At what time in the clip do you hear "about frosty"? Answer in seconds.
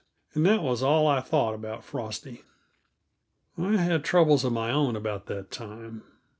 1.53-2.41